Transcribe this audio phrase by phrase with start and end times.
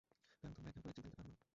[0.39, 1.35] কারণ তোমরা একে অপরের যত্ন নিতে পার না।